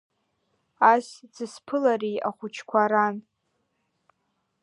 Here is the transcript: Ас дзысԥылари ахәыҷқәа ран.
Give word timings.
Ас 0.91 1.07
дзысԥылари 1.31 2.23
ахәыҷқәа 2.27 2.83
ран. 2.91 3.15